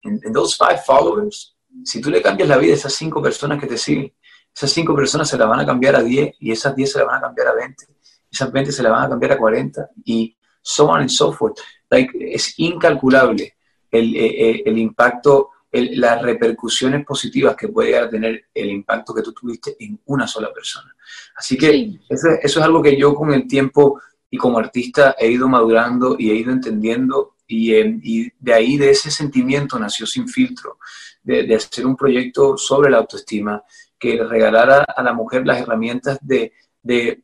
[0.03, 1.55] and, and those five followers,
[1.85, 4.11] si tú le cambias la vida a esas cinco personas que te siguen,
[4.53, 7.05] esas cinco personas se la van a cambiar a diez y esas diez se la
[7.05, 7.85] van a cambiar a veinte,
[8.31, 11.57] esas veinte se la van a cambiar a cuarenta y so on and so forth.
[11.89, 13.55] Like, es incalculable
[13.91, 19.33] el, eh, eh, el impacto, las repercusiones positivas que puede tener el impacto que tú
[19.33, 20.95] tuviste en una sola persona.
[21.35, 25.47] Así que eso, es algo que yo con el tiempo y como artista he ido
[25.47, 30.27] madurando y he ido entendiendo y, eh, y de ahí, de ese sentimiento nació Sin
[30.27, 30.77] Filtro,
[31.23, 33.63] de, de hacer un proyecto sobre la autoestima
[33.97, 37.23] que regalara a la mujer las herramientas de, de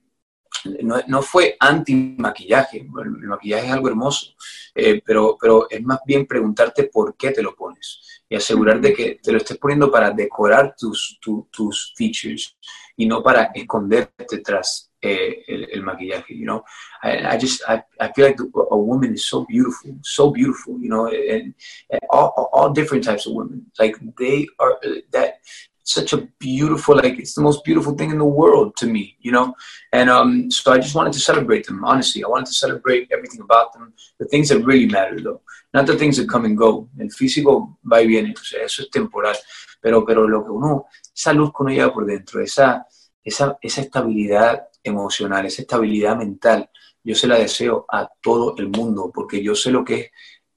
[0.81, 4.35] no, no fue anti-maquillaje, el maquillaje es algo hermoso,
[4.73, 9.19] eh, pero, pero es más bien preguntarte por qué te lo pones y asegurarte que
[9.21, 11.19] te lo estés poniendo para decorar tus,
[11.51, 12.57] tus features
[12.97, 16.63] y no para esconderte tras eh, el, el, maquillaje, you know.
[17.03, 20.89] I, I just, I, I, feel like a woman is so beautiful, so beautiful, you
[20.89, 21.53] know, and,
[21.91, 23.67] and all, all different types of women.
[23.77, 24.79] Like they are,
[25.11, 25.41] that
[25.85, 29.31] such a beautiful, like it's the most beautiful thing in the world to me, you
[29.31, 29.53] know.
[29.93, 31.85] And um, so I just wanted to celebrate them.
[31.85, 35.41] Honestly, I wanted to celebrate everything about them, the things that really matter, though,
[35.75, 36.89] not the things that come and go.
[36.99, 39.35] El físico va y viene, o sea, eso es temporal.
[39.79, 42.87] Pero, pero lo que uno, esa luz que uno lleva por dentro, esa,
[43.23, 46.67] esa, esa estabilidad emocional, esa estabilidad mental,
[47.03, 50.11] yo se la deseo a todo el mundo, porque yo sé lo que es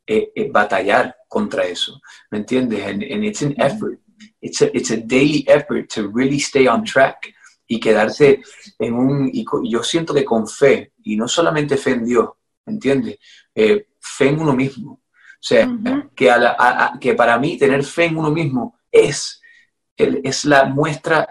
[0.07, 2.83] eh, eh, batallar contra eso, ¿me entiendes?
[2.87, 4.01] And, and it's an effort
[4.41, 7.35] it's a, it's a daily effort to really stay on track
[7.67, 8.43] y quedarse
[8.79, 12.31] en un, y yo siento que con fe, y no solamente fe en Dios,
[12.65, 13.19] ¿entiendes?
[13.55, 14.93] Eh, fe en uno mismo.
[14.93, 15.69] O sea,
[16.17, 19.41] que, a que para mí tener fe en uno mismo es,
[19.97, 21.29] el, es la muestra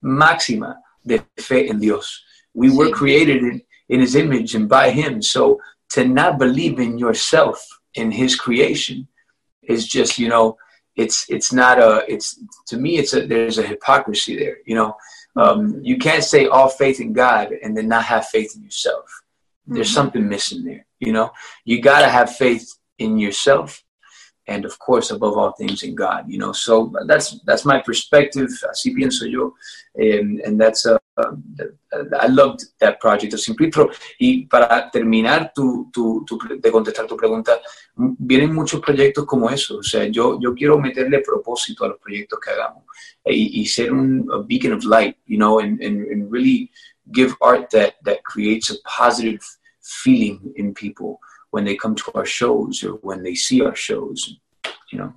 [0.00, 2.24] máxima de fe en Dios.
[2.52, 5.22] We were created in, in His image and by Him.
[5.22, 5.58] So
[5.90, 7.58] to not believe in yourself,
[7.94, 9.08] in His creation,
[9.62, 10.58] is just, you know,
[10.96, 14.96] it's it's not a it's to me it's a there's a hypocrisy there you know?
[15.36, 19.04] Um, you can't say all faith in god and then not have faith in yourself.
[19.66, 19.94] There's mm-hmm.
[19.94, 21.30] something missing there you know?
[21.64, 22.66] You got to have faith
[22.98, 23.82] in yourself
[24.48, 26.52] and of course above all things in god you know?
[26.52, 28.50] So that's that's my perspective.
[28.70, 29.54] Así pienso yo.
[29.94, 33.34] And, and that's uh, I loved that project
[34.18, 37.58] y para terminar tu, tu, tu, de contestar tu pregunta
[37.96, 42.38] vienen muchos proyectos como eso o sea yo yo quiero meterle propósito a los proyectos
[42.38, 42.84] que hagamos
[43.24, 46.70] y, y ser un beacon of light you know and, and, and really
[47.12, 49.40] give art that that creates a positive
[49.86, 54.38] feeling in people when they come to our shows or when they see our shows,
[54.90, 55.12] you know.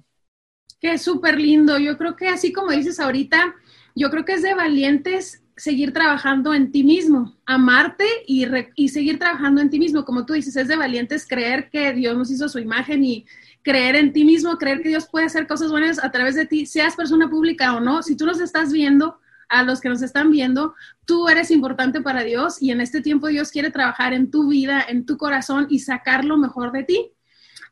[0.82, 1.78] Que súper lindo.
[1.78, 3.56] Yo creo que así como dices ahorita,
[3.96, 9.20] yo creo que es de valientes seguir trabajando en ti mismo, amarte y, y, seguir
[9.20, 10.06] trabajando en ti mismo.
[10.06, 13.26] Como tú dices, es de valientes creer que Dios nos hizo su imagen y
[13.62, 16.66] creer en ti mismo, creer que Dios puede hacer cosas buenas a través de ti,
[16.66, 18.02] seas persona pública o no.
[18.02, 19.20] Si tú nos estás viendo,
[19.50, 23.28] a los que nos están viendo, tú eres importante para Dios y en este tiempo
[23.28, 27.12] Dios quiere trabajar en tu vida, en tu corazón y sacar lo mejor de ti.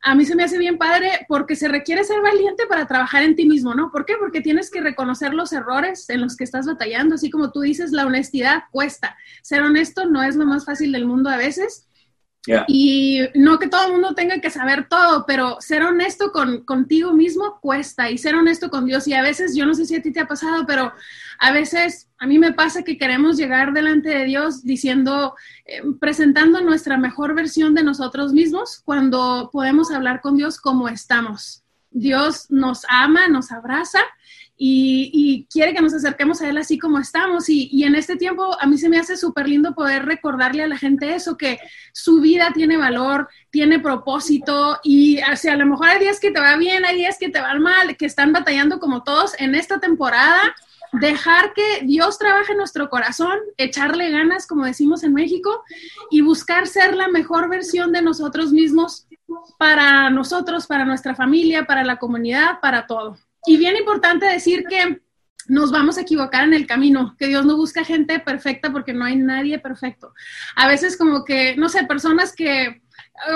[0.02, 3.36] A mí se me hace bien padre porque se requiere ser valiente para trabajar en
[3.36, 3.92] ti mismo, ¿no?
[3.92, 4.16] ¿Por qué?
[4.20, 7.92] Porque tienes que reconocer los errores en los que estás batallando, así como tú dices,
[7.92, 9.18] la honestidad cuesta.
[9.42, 11.87] Ser honesto no es lo más fácil del mundo a veces,
[12.68, 17.14] y no que todo el mundo tenga que saber todo, pero ser honesto con, contigo
[17.14, 19.08] mismo cuesta y ser honesto con Dios.
[19.08, 20.94] Y a veces, yo no sé si a ti te ha pasado, pero
[21.40, 26.62] a veces a mí me pasa que queremos llegar delante de Dios diciendo, eh, presentando
[26.62, 31.64] nuestra mejor versión de nosotros mismos cuando podemos hablar con Dios como estamos.
[31.92, 34.00] Dios nos ama, nos abraza
[34.60, 37.48] y, quiere que nos acerquemos a Él así como estamos.
[37.48, 40.78] Y, en este tiempo a mí se me hace súper lindo poder recordarle a la
[40.78, 41.60] gente eso, que
[41.94, 46.40] su vida tiene valor, tiene propósito y o a lo mejor hay días que te
[46.40, 49.80] va bien, hay días que te van mal, que están batallando como todos en esta
[49.80, 50.56] temporada.
[50.94, 55.64] Dejar que Dios trabaje en nuestro corazón, echarle ganas, como decimos en México,
[56.10, 59.06] y buscar ser la mejor versión de nosotros mismos
[59.60, 63.18] para nosotros, para nuestra familia, para la comunidad, para todo.
[63.48, 65.02] Y bien importante decir que
[65.48, 69.06] nos vamos a equivocar en el camino, que Dios no busca gente perfecta porque no
[69.06, 70.14] hay nadie perfecto.
[70.56, 72.82] A veces como que, no sé, personas que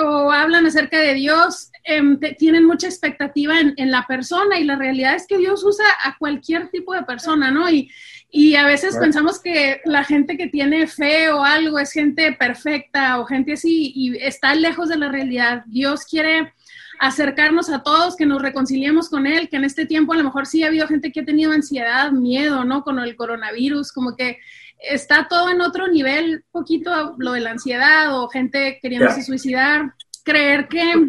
[0.00, 5.16] o hablan acerca de Dios em, tienen mucha expectativa en, la persona y la realidad
[5.16, 7.68] es que Dios usa a cualquier tipo de persona, ¿no?
[7.68, 7.90] Y,
[8.30, 13.18] y a veces pensamos que la gente que tiene fe o algo es gente perfecta
[13.18, 15.64] o gente así y está lejos de la realidad.
[15.66, 16.52] Dios quiere
[16.98, 20.46] acercarnos a todos, que nos reconciliemos con Él, que en este tiempo a lo mejor
[20.46, 22.82] sí ha habido gente que ha tenido ansiedad, miedo, ¿no?
[22.84, 24.38] Con el coronavirus, como que
[24.78, 30.68] está todo en otro nivel, poquito lo de la ansiedad o gente queriéndose suicidar, creer
[30.68, 31.08] que,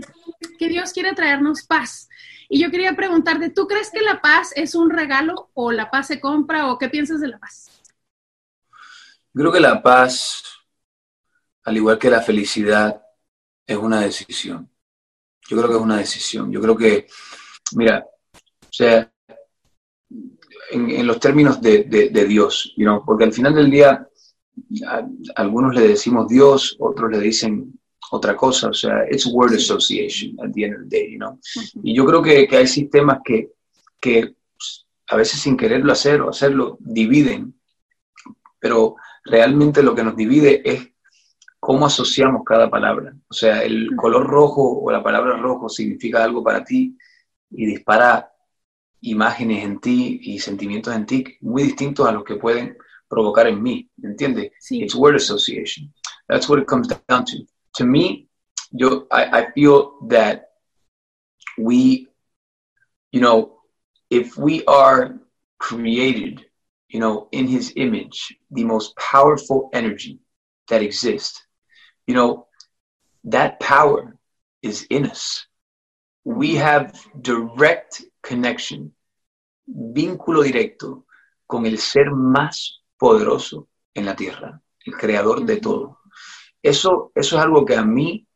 [0.58, 2.10] que Dios quiere traernos paz.
[2.50, 6.08] Y yo quería preguntarte, ¿tú crees que la paz es un regalo o la paz
[6.08, 7.69] se compra o qué piensas de la paz?
[9.34, 10.43] Creo que la paz,
[11.63, 13.02] al igual que la felicidad,
[13.65, 14.69] es una decisión.
[15.49, 16.51] Yo creo que es una decisión.
[16.51, 17.08] Yo creo que,
[17.75, 19.12] mira, o sea,
[20.71, 24.08] en, los términos de, de, Dios, you know, porque al final del día
[25.36, 27.79] algunos le decimos Dios, otros le dicen
[28.12, 31.39] otra cosa, o sea, it's word association at the end of the day, you know.
[31.84, 33.51] Y yo creo que, que hay sistemas que,
[33.99, 34.36] que
[35.08, 37.60] a veces sin quererlo hacer o hacerlo dividen,
[38.60, 40.92] pero realmente lo que nos divide es
[41.63, 43.15] cómo asociamos cada palabra.
[43.30, 46.97] O sea, el color rojo o la palabra rojo significa algo para ti
[47.52, 48.34] y dispara
[48.99, 53.63] imágenes en ti y sentimientos en ti muy distintos a los que pueden provocar en
[53.63, 54.52] mí, ¿entiendes?
[54.60, 54.84] Sí.
[54.84, 55.93] It's word association.
[56.28, 57.47] That's what it comes down to.
[57.78, 58.28] To me,
[58.71, 60.49] yo, I, I feel that
[61.58, 62.10] we,
[63.13, 63.62] you know,
[64.10, 65.17] if we are
[65.60, 66.45] created,
[66.89, 70.19] you know, in his image, the most powerful energy
[70.67, 71.47] that exists,
[72.08, 72.48] you know,
[73.26, 74.18] that power
[74.62, 75.48] is in us.
[76.24, 78.96] We have direct connection,
[79.68, 81.06] vínculo directo
[81.48, 86.00] con el ser más poderoso en la tierra, el creador de todo.
[86.62, 88.28] Eso, eso es algo que a mí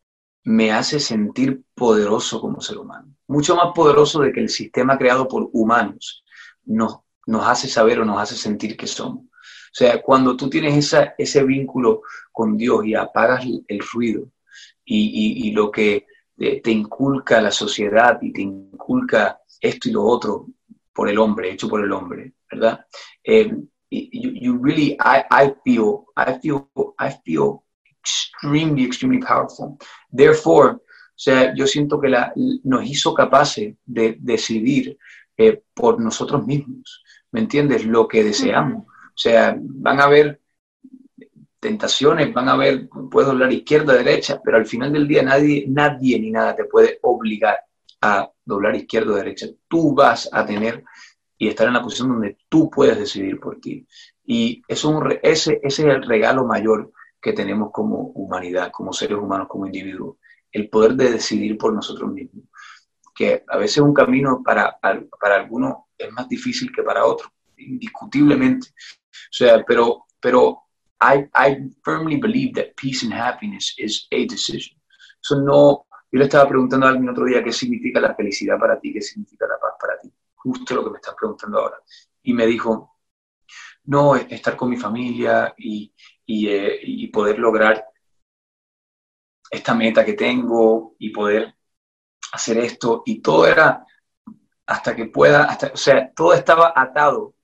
[0.43, 5.27] me hace sentir poderoso como ser humano, mucho más poderoso de que el sistema creado
[5.27, 6.23] por humanos
[6.65, 9.25] nos, nos hace saber o nos hace sentir que somos.
[9.77, 14.27] O sea, cuando tú tienes esa, ese vínculo con Dios y apagas el ruido
[14.83, 20.47] y, y, lo que te inculca la sociedad y te inculca esto y lo otro
[20.91, 22.87] por el hombre, hecho por el hombre, ¿verdad?
[23.23, 23.53] Eh,
[23.91, 27.63] you, you, really, I, I feel, I feel, I feel
[28.01, 29.77] extremely, extremely powerful.
[30.11, 30.79] Therefore,
[31.17, 32.31] sea, yo siento que la,
[32.63, 34.97] nos hizo capaces de decidir
[35.35, 37.85] eh, por nosotros mismos, ¿me entiendes?
[37.85, 38.85] Lo que deseamos.
[39.17, 40.39] O sea, van a haber
[41.59, 46.19] tentaciones, van a haber, puedes doblar izquierda, derecha, pero al final del día nadie, nadie
[46.19, 47.57] ni nada te puede obligar
[47.99, 49.47] a doblar izquierda o derecha.
[49.67, 50.83] Tú vas a tener
[51.35, 53.87] y estar en la posición donde tú puedes decidir por ti.
[54.23, 59.47] Y eso ese, ese es el regalo mayor que tenemos como humanidad, como seres humanos,
[59.47, 60.17] como individuos,
[60.51, 62.45] el poder de decidir por nosotros mismos.
[63.15, 68.67] Que a veces un camino para, para algunos es más difícil que para otros, indiscutiblemente.
[69.25, 70.67] O sea, pero, pero
[71.01, 74.77] I, I firmly believe that peace and happiness is a decision.
[75.21, 78.79] Eso no, yo le estaba preguntando a alguien otro día qué significa la felicidad para
[78.79, 80.11] ti, qué significa la paz para ti.
[80.35, 81.77] Justo lo que me estás preguntando ahora.
[82.23, 82.97] Y me dijo,
[83.85, 85.93] no, estar con mi familia y,
[86.27, 87.85] eh, y, poder lograr
[89.49, 91.55] esta meta que tengo y poder
[92.33, 93.03] hacer esto.
[93.05, 93.85] Y todo era
[94.65, 97.35] hasta que pueda, hasta, o sea, todo estaba atado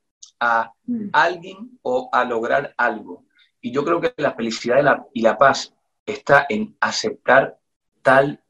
[0.43, 1.09] a mm.
[1.13, 3.25] alguien o a lograr algo.
[3.61, 5.73] Y yo creo que la felicidad y la, y la paz
[6.05, 7.57] está en aceptar
[8.01, 8.43] tal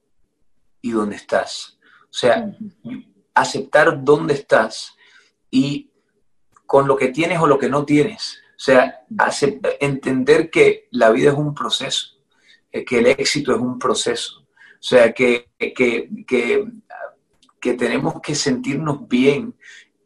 [0.82, 1.78] y donde estás.
[2.06, 2.52] O sea,
[3.34, 4.96] aceptar dónde estás
[5.52, 5.92] y
[6.66, 8.40] con lo que tienes o lo que no tienes.
[8.56, 9.06] O sea,
[9.80, 12.18] entender que la vida es un proceso,
[12.72, 14.42] eh, que el éxito es un proceso.
[14.42, 19.56] O sea, que, que, que, tenemos que sentirnos bien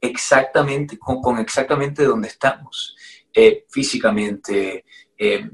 [0.02, 2.96] exactamente, con, con exactamente donde estamos,
[3.34, 4.86] eh, físicamente,
[5.18, 5.50] eh,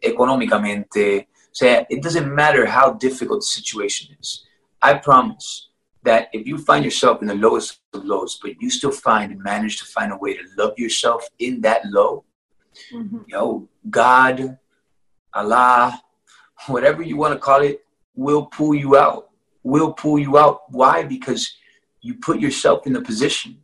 [0.00, 1.28] económicamente.
[1.32, 4.44] O sea, it doesn't matter how difficult the situation is.
[4.82, 5.70] I promise
[6.02, 9.42] that if you find yourself in the lowest of lows, but you still find and
[9.42, 12.24] manage to find a way to love yourself in that low,
[12.92, 13.18] mm-hmm.
[13.26, 14.58] yo, God,
[15.32, 16.00] Allah,
[16.68, 19.30] whatever you want to call it, will pull you out.
[19.62, 20.62] Will pull you out.
[20.70, 21.02] Why?
[21.02, 21.52] Because
[22.00, 23.58] you put yourself in the position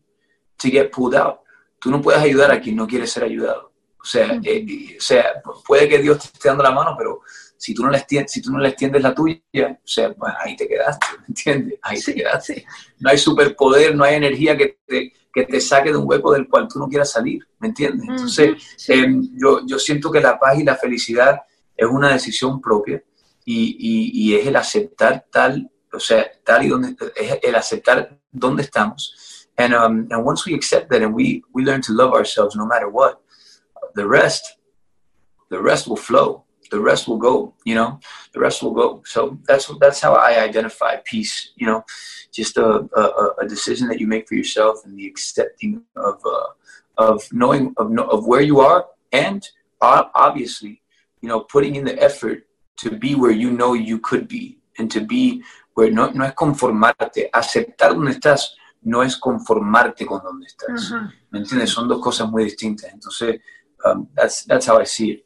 [0.62, 1.40] to get pulled out.
[1.78, 3.72] Tú no puedes ayudar a quien no quiere ser ayudado.
[4.00, 7.20] O sea, eh, o sea, puede que Dios te esté dando la mano, pero
[7.56, 10.32] si tú no le extiendes, si tú no le extiendes la tuya, o sea, pues
[10.40, 11.78] ahí te quedaste, ¿me entiendes?
[11.82, 12.66] Ahí te quedaste.
[12.98, 16.48] No hay superpoder, no hay energía que te, que te saque de un hueco del
[16.48, 18.08] cual tú no quieras salir, ¿me entiendes?
[18.08, 21.40] Entonces, em, yo, yo siento que la paz y la felicidad
[21.76, 23.02] es una decisión propia
[23.44, 28.18] y, y, y es el aceptar tal, o sea, tal y donde, es el aceptar
[28.32, 29.31] dónde estamos.
[29.62, 32.66] And, um, and once we accept that and we, we learn to love ourselves no
[32.66, 33.20] matter what,
[33.94, 34.56] the rest,
[35.50, 36.44] the rest will flow.
[36.70, 38.00] The rest will go you know
[38.32, 39.02] the rest will go.
[39.04, 41.84] So that's that's how i identify peace you know
[42.32, 46.48] just a, a, a decision that you make for yourself and the accepting of uh,
[46.96, 49.46] of knowing of, of where you are and
[49.82, 50.80] uh, obviously
[51.20, 52.46] you know putting in the effort
[52.78, 55.42] to be where you know you could be and to be
[55.74, 60.94] where no, no es conformarte aceptar donde estás no es conformarte con donde estás uh
[60.94, 61.12] -huh.
[61.30, 61.70] ¿me entiendes?
[61.70, 63.40] son dos cosas muy distintas entonces
[63.84, 65.24] um, that's, that's how I see it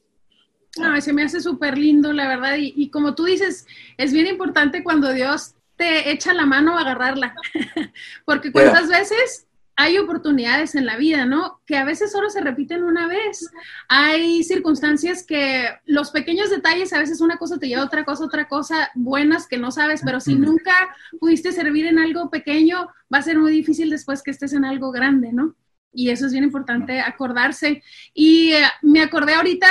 [0.79, 2.57] no, se me hace súper lindo, la verdad.
[2.59, 3.67] Y, como tú dices,
[3.97, 7.35] es bien importante cuando Dios te echa la mano a agarrarla.
[8.25, 9.46] Porque cuántas veces
[9.77, 11.61] hay oportunidades en la vida, ¿no?
[11.67, 13.51] Que a veces solo se repiten una vez.
[13.89, 18.25] Hay circunstancias que los pequeños detalles, a veces una cosa te lleva a otra cosa,
[18.25, 20.73] otra cosa, buenas que no sabes, pero si nunca
[21.21, 24.91] pudiste servir en algo pequeño, va a ser muy difícil después que estés en algo
[24.93, 25.55] grande, ¿no?
[25.93, 27.83] Y eso es bien importante acordarse.
[28.15, 29.69] Y eh, me acordé ahorita,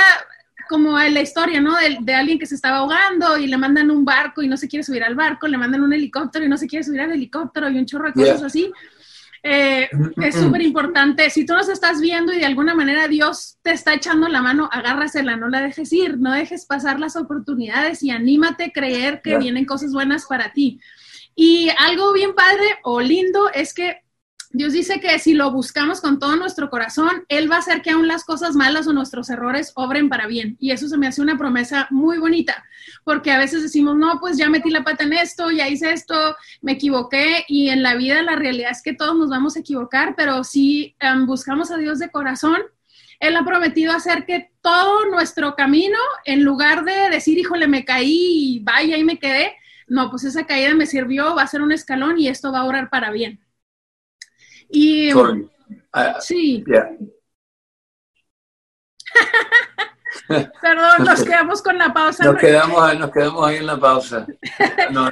[0.68, 1.76] como la historia, ¿no?
[2.00, 4.84] De, alguien que se estaba ahogando y le mandan un barco y no se quiere
[4.84, 7.78] subir al barco, le mandan un helicóptero y no se quiere subir al helicóptero y
[7.78, 8.72] un chorro de cosas así.
[9.48, 11.30] Eh, es súper importante.
[11.30, 14.68] Si tú nos estás viendo y de alguna manera Dios te está echando la mano,
[14.72, 19.38] agárrasela, no la dejes ir, no dejes pasar las oportunidades y anímate a creer que
[19.38, 20.80] vienen cosas buenas para ti.
[21.36, 24.02] Y algo bien padre o lindo es que
[24.52, 27.90] Dios dice que si lo buscamos con todo nuestro corazón, Él va a hacer que
[27.90, 30.56] aún las cosas malas o nuestros errores obren para bien.
[30.60, 32.64] Y eso se me hace una promesa muy bonita,
[33.04, 36.36] porque a veces decimos, no, pues ya metí la pata en esto, ya hice esto,
[36.62, 37.44] me equivoqué.
[37.48, 40.94] Y en la vida la realidad es que todos nos vamos a equivocar, pero si
[41.00, 42.58] em, buscamos a Dios de corazón,
[43.20, 48.56] Él ha prometido hacer que todo nuestro camino, en lugar de decir, híjole, me caí
[48.56, 49.54] y vaya y me quedé,
[49.88, 52.64] no, pues esa caída me sirvió, va a ser un escalón y esto va a
[52.64, 53.40] orar para bien.
[54.70, 55.10] Y,
[56.20, 56.64] sí.
[60.28, 62.24] Perdón, nos quedamos con la pausa.
[62.24, 64.26] Nos quedamos, nos quedamos ahí en la pausa.
[64.90, 65.10] No,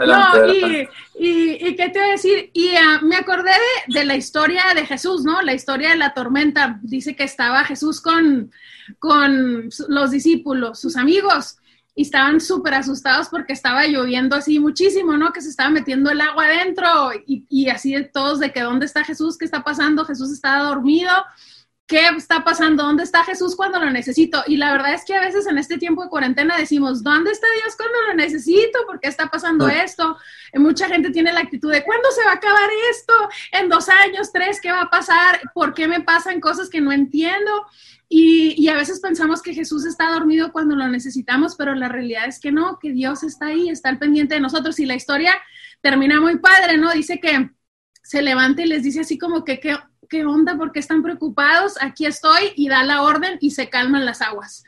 [0.53, 0.89] y,
[1.19, 3.53] y, qué te voy a decir, y ah, me acordé
[3.89, 5.43] de, la historia de Jesús, ¿no?
[5.43, 6.79] La historia de la tormenta.
[6.83, 8.51] Dice que estaba Jesús con,
[8.99, 11.59] con los discípulos, sus amigos,
[11.95, 15.33] y estaban súper asustados porque estaba lloviendo así muchísimo, ¿no?
[15.33, 18.87] Que se estaba metiendo el agua adentro y, y así de todos de que dónde
[18.87, 21.13] está Jesús, qué está pasando, Jesús estaba dormido
[21.87, 22.83] ¿qué está pasando?
[22.83, 24.43] ¿Dónde está Jesús cuando lo necesito?
[24.47, 27.47] Y la verdad es que a veces en este tiempo de cuarentena decimos, ¿dónde está
[27.63, 28.79] Dios cuando lo necesito?
[28.87, 30.17] ¿Por qué está pasando esto?
[30.53, 33.13] Y mucha gente tiene la actitud de, ¿cuándo se va a acabar esto?
[33.53, 34.61] ¿En dos años, tres?
[34.61, 35.41] ¿Qué va a pasar?
[35.53, 37.67] ¿Por qué me pasan cosas que no entiendo?
[38.09, 42.27] Y, y, a veces pensamos que Jesús está dormido cuando lo necesitamos, pero la realidad
[42.27, 44.79] es que no, que Dios está ahí, está al pendiente de nosotros.
[44.79, 45.35] Y la historia
[45.81, 46.93] termina muy padre, ¿no?
[46.93, 47.51] Dice que
[48.03, 49.77] se levanta y les dice así como que, que
[50.09, 50.57] ¿qué onda?
[50.57, 51.75] ¿Por qué están preocupados?
[51.81, 54.65] Aquí estoy y da la orden y se calman las aguas.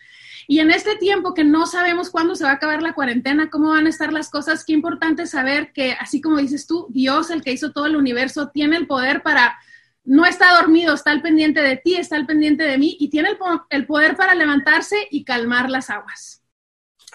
[0.49, 3.71] Y en este tiempo que no sabemos cuándo se va a acabar la cuarentena, cómo
[3.71, 7.43] van a estar las cosas, qué importante saber que, así como dices tú, Dios, el
[7.43, 9.59] que hizo todo el universo, tiene el poder para,
[10.05, 13.31] no está dormido, está al pendiente de ti, está al pendiente de mí y tiene
[13.71, 16.43] el, poder para levantarse y calmar las aguas.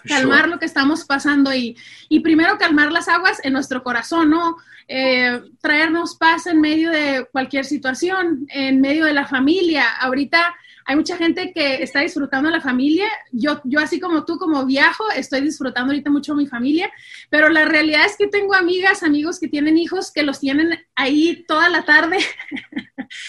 [0.06, 1.78] Calmar lo que estamos pasando y,
[2.10, 4.58] y primero calmar las aguas en nuestro corazón, ¿no?
[4.88, 9.86] Eh, traernos paz en medio de cualquier situación, en medio de la familia.
[9.99, 10.54] Ahorita
[10.86, 13.08] hay mucha gente que está disfrutando la familia.
[13.32, 16.92] Yo, yo así como tú, como viajo, estoy disfrutando ahorita mucho mi familia,
[17.30, 21.46] pero la realidad es que tengo amigas, amigos que tienen hijos que los tienen ahí
[21.48, 22.18] toda la tarde,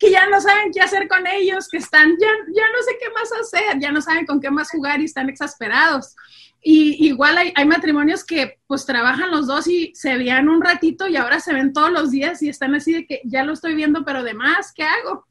[0.00, 3.10] que, ya no saben qué hacer con ellos, que están, ya, ya no sé qué
[3.10, 6.14] más hacer, ya no saben con qué más jugar y están exasperados.
[6.60, 11.06] Y igual hay, hay, matrimonios que pues trabajan los dos y se veían un ratito
[11.06, 13.76] y ahora se ven todos los días y están así de que ya lo estoy
[13.76, 15.27] viendo, pero de más, ¿qué hago?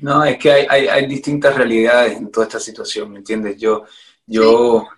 [0.00, 3.58] No, es que hay, hay, hay, distintas realidades en toda esta situación, ¿me entiendes?
[3.58, 3.84] Yo,
[4.26, 4.88] yo, o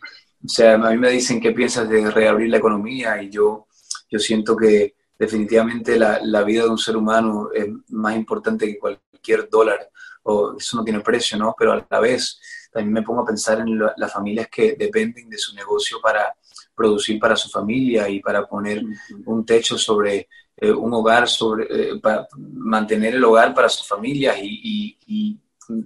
[0.47, 3.67] sea, a mí me dicen qué piensas de reabrir la economía y yo,
[4.09, 8.79] yo siento que definitivamente la, la vida de un ser humano es más importante que
[8.79, 9.91] cualquier dólar,
[10.23, 11.55] o eso no tiene precio, ¿no?
[11.59, 12.41] Pero a la vez
[12.73, 16.35] también me pongo a pensar en las familias que dependen de su negocio para
[16.75, 18.83] producir para su familia y para poner
[19.27, 24.37] un techo sobre eh, un hogar, sobre, eh, para mantener el hogar para sus familias
[24.41, 25.41] y, y,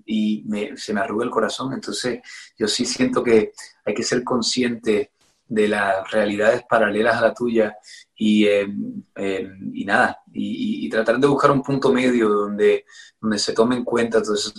[0.06, 0.44] y,
[0.76, 1.72] se me arruga el corazón.
[1.72, 2.20] Entonces
[2.58, 3.52] yo sí siento que
[3.84, 5.12] hay que ser consciente
[5.48, 7.76] de las realidades paralelas a la tuya
[8.14, 12.84] y, em, em, y nada, y, tratar de buscar un punto medio donde,
[13.20, 14.52] donde se tome en cuenta todas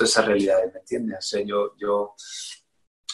[0.00, 1.18] esas realidades, ¿me entiendes?
[1.18, 2.14] O sea, yo, yo,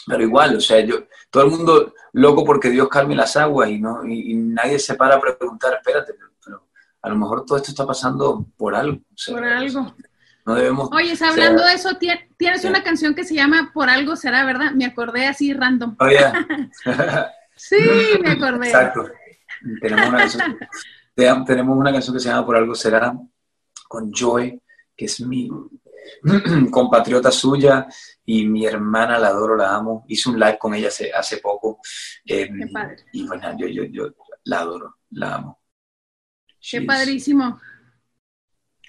[0.05, 3.79] pero igual, o sea, yo, todo el mundo loco porque Dios calme las aguas y,
[3.79, 6.67] no, y, nadie se para a preguntar, espérate, pero,
[7.01, 8.99] a lo mejor todo esto está pasando por algo.
[9.29, 9.95] por algo.
[10.45, 10.89] No debemos...
[10.91, 11.97] Oye, hablando de eso,
[12.37, 14.71] tienes una canción que se llama Por algo será, ¿verdad?
[14.71, 15.95] Me acordé así random.
[15.99, 16.07] Oh,
[17.55, 17.77] sí,
[18.21, 18.67] me acordé.
[18.67, 19.09] Exacto.
[19.81, 20.57] Tenemos una, canción,
[21.45, 23.13] tenemos una canción que se llama Por algo será,
[23.87, 24.61] con Joy,
[24.97, 25.49] que es mi
[26.71, 27.87] compatriota suya
[28.25, 30.05] y mi hermana la adoro, la amo.
[30.07, 31.79] Hice un live con ella hace, hace poco.
[32.25, 32.97] Eh, Qué padre.
[33.11, 34.09] Y bueno, yo, yo, yo
[34.45, 35.59] la adoro, la amo.
[36.59, 37.59] Qué padrísimo.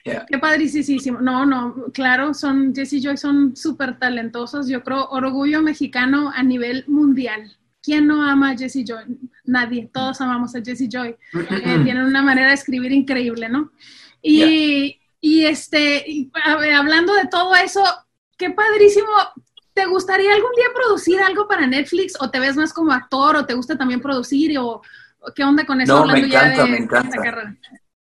[0.04, 1.20] Qué padrísimo.
[1.20, 4.68] No, no, claro, son, Jesse Joy son súper talentosos.
[4.68, 7.56] Yo creo orgullo mexicano a nivel mundial.
[7.82, 9.04] ¿Quién no ama a Jesse Joy?
[9.44, 11.08] Nadie, todos amamos a Jesse Joy.
[11.08, 13.72] Eh, tienen una manera de escribir increíble, ¿no?
[14.22, 17.82] Y, y este, hablando de todo eso,
[18.36, 19.08] qué padrísimo.
[19.72, 23.46] ¿Te gustaría algún día producir algo para Netflix o te ves más como actor o
[23.46, 24.82] te gusta también producir o
[25.34, 26.04] qué onda con eso?
[26.04, 27.56] No, me encanta, me encanta.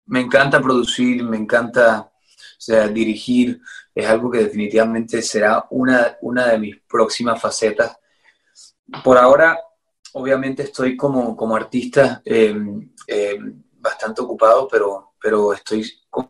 [0.06, 3.62] Me encanta producir, me encanta o sea, dirigir.
[3.96, 7.98] Es algo que definitivamente será una, una de mis próximas facetas.
[9.04, 9.58] Por ahora
[10.14, 15.84] obviamente estoy como, como artista em, em, bastante ocupado, pero, pero estoy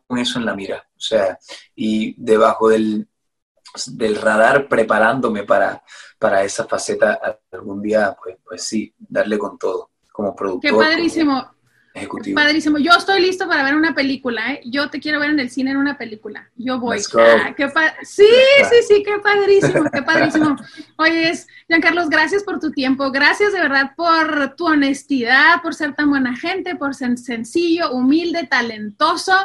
[0.07, 0.87] con eso en la mira.
[0.95, 1.37] O sea,
[1.75, 3.07] y debajo del,
[3.87, 5.83] del radar preparándome para,
[6.19, 10.71] para esa faceta algún día, pues, pues sí, darle con todo, como productor.
[10.71, 11.56] Qué padrísimo.
[12.33, 12.77] Padrísimo.
[12.77, 14.61] Yo estoy listo para ver una película, ¿eh?
[14.65, 16.49] Yo te quiero ver en el cine en una película.
[16.55, 16.97] Yo voy.
[17.17, 17.53] Ah,
[18.01, 18.25] sí,
[18.69, 20.55] sí, sí, qué padrísimo, qué padrísimo.
[20.97, 21.33] Oye,
[21.81, 23.11] Carlos, gracias por tu tiempo.
[23.11, 28.47] Gracias de verdad por tu honestidad, por ser tan buena gente, por ser sencillo, humilde,
[28.47, 29.35] talentoso.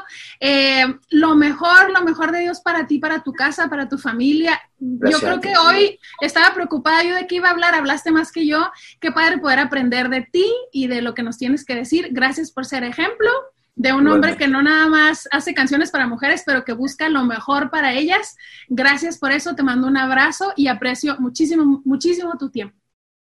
[0.40, 4.60] Eh, lo mejor, lo mejor de Dios para ti, para tu casa, para tu familia.
[4.82, 8.46] Yo creo que hoy estaba preocupada yo de qué iba a hablar, hablaste más que
[8.46, 8.70] yo.
[9.00, 12.08] Qué padre poder aprender de ti y de lo que nos tienes que decir.
[12.10, 13.30] Gracias por ser ejemplo
[13.74, 17.24] de un hombre que no nada más hace canciones para mujeres, pero que busca lo
[17.24, 18.36] mejor para ellas.
[18.68, 22.76] Gracias por eso, te mando un abrazo y aprecio muchísimo, muchísimo tu tiempo.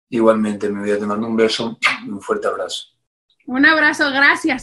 [0.08, 2.84] Igualmente, mi vida, te mando un beso y un fuerte abrazo.
[3.46, 4.62] Un abrazo, gracias.